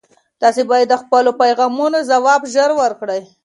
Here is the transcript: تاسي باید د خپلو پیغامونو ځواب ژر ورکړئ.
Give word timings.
تاسي 0.41 0.61
باید 0.71 0.87
د 0.89 0.95
خپلو 1.01 1.31
پیغامونو 1.41 1.97
ځواب 2.11 2.41
ژر 2.53 2.69
ورکړئ. 2.81 3.21